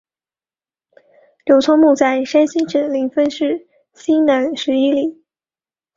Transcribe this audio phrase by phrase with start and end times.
[1.45, 5.23] 刘聪墓在山西省临汾市西南十一里。